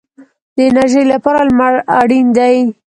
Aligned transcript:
د 0.55 0.57
انرژۍ 0.69 1.03
لپاره 1.13 1.39
لمر 1.49 1.75
اړین 1.99 2.27
دی 2.37 2.55